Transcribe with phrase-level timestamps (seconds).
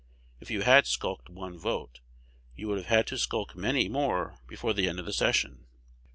[0.39, 1.99] If you had skulked one vote,
[2.55, 5.67] you would have had to skulk many more before the end of the session.